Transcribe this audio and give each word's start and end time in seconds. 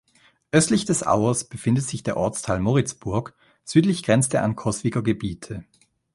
Östlich 0.51 0.85
des 0.85 1.03
Auers 1.05 1.43
befindet 1.43 1.83
sich 1.83 2.01
der 2.01 2.17
Ortsteil 2.17 2.59
Moritzburg, 2.59 3.35
südlich 3.63 4.01
grenzt 4.01 4.33
er 4.33 4.41
an 4.41 4.55
Coswiger 4.55 5.03
Gebiet. 5.03 5.53